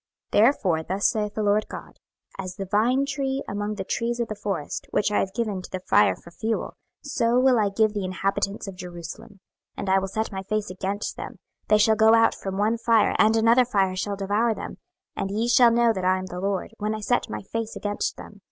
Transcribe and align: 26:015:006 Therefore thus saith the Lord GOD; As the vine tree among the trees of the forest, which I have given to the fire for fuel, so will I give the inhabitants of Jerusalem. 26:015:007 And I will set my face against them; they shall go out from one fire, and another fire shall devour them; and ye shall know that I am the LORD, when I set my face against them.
26:015:006 0.33 0.41
Therefore 0.41 0.83
thus 0.83 1.07
saith 1.07 1.33
the 1.35 1.43
Lord 1.43 1.67
GOD; 1.69 1.97
As 2.39 2.55
the 2.55 2.65
vine 2.65 3.05
tree 3.05 3.43
among 3.47 3.75
the 3.75 3.83
trees 3.83 4.19
of 4.19 4.29
the 4.29 4.33
forest, 4.35 4.87
which 4.89 5.11
I 5.11 5.19
have 5.19 5.31
given 5.31 5.61
to 5.61 5.69
the 5.69 5.79
fire 5.81 6.15
for 6.15 6.31
fuel, 6.31 6.73
so 7.03 7.37
will 7.39 7.59
I 7.59 7.69
give 7.69 7.93
the 7.93 8.03
inhabitants 8.03 8.67
of 8.67 8.73
Jerusalem. 8.75 9.33
26:015:007 9.77 9.77
And 9.77 9.89
I 9.91 9.99
will 9.99 10.07
set 10.07 10.31
my 10.31 10.41
face 10.41 10.71
against 10.71 11.17
them; 11.17 11.35
they 11.67 11.77
shall 11.77 11.95
go 11.95 12.15
out 12.15 12.33
from 12.33 12.57
one 12.57 12.79
fire, 12.79 13.15
and 13.19 13.35
another 13.37 13.63
fire 13.63 13.95
shall 13.95 14.15
devour 14.15 14.55
them; 14.55 14.79
and 15.15 15.29
ye 15.29 15.47
shall 15.47 15.69
know 15.69 15.93
that 15.93 16.03
I 16.03 16.17
am 16.17 16.25
the 16.25 16.39
LORD, 16.39 16.73
when 16.79 16.95
I 16.95 16.99
set 16.99 17.29
my 17.29 17.43
face 17.43 17.75
against 17.75 18.17
them. 18.17 18.39